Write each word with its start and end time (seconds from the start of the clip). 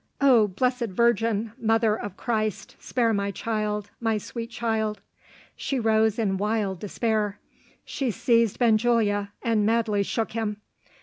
Oh, 0.19 0.47
blessed 0.47 0.87
Virgin, 0.89 1.51
mother 1.59 1.95
of 1.95 2.17
Christ, 2.17 2.75
spare 2.79 3.13
my 3.13 3.29
child, 3.29 3.91
my 3.99 4.17
sweet 4.17 4.49
child!" 4.49 4.99
She 5.55 5.79
rose 5.79 6.17
in 6.17 6.37
wild 6.37 6.79
despair 6.79 7.37
she 7.85 8.09
seized 8.09 8.57
Benjulia, 8.57 9.31
and 9.43 9.63
madly 9.63 10.01
shook 10.01 10.31
him. 10.31 10.57